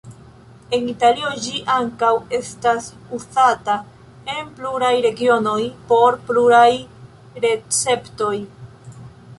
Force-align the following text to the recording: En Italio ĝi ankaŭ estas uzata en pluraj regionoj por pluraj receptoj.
En 0.75 0.85
Italio 0.93 1.33
ĝi 1.43 1.59
ankaŭ 1.73 2.09
estas 2.37 2.87
uzata 3.19 3.77
en 4.37 4.51
pluraj 4.61 4.93
regionoj 5.09 5.61
por 5.93 6.19
pluraj 6.31 6.69
receptoj. 7.47 8.35